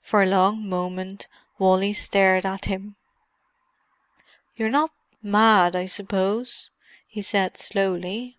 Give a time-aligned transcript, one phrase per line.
[0.00, 1.26] For a long moment
[1.58, 2.94] Wally stared at him.
[4.54, 4.92] "You're not
[5.24, 6.70] mad, I suppose?"
[7.08, 8.38] he said slowly.